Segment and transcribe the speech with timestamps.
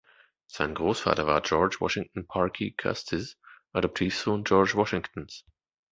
[0.47, 3.37] Sein Großvater war George Washington Parke Custis,
[3.71, 5.45] Adoptivsohn George Washingtons.